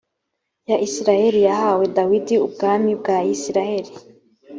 [0.69, 3.91] ya isirayeli yahaye dawidi ubwami bwa isirayeli